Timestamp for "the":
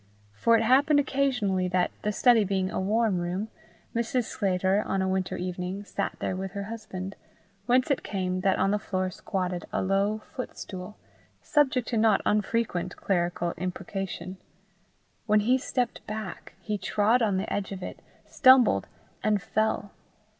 2.01-2.11, 8.71-8.79, 17.37-17.53